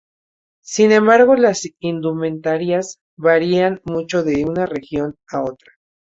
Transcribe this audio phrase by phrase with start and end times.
[0.63, 5.73] Sin embargo, las indumentarias varían mucho de una región a otra.